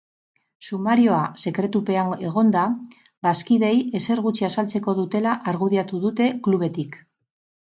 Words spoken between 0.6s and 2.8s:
Sumarioa sekretupean egonda,